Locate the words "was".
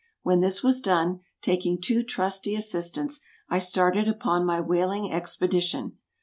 0.63-0.81